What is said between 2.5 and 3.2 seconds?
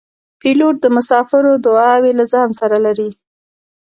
سره لري.